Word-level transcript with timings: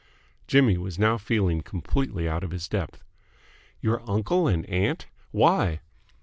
Jimmy 0.47 0.79
was 0.79 0.97
now 0.97 1.19
feeling 1.19 1.61
completely 1.61 2.27
out 2.27 2.43
of 2.43 2.49
his 2.49 2.67
depth. 2.67 3.03
"Your 3.81 4.01
uncle 4.09 4.47
and 4.47 4.65
aunt? 4.65 5.05
Why?" 5.29 5.81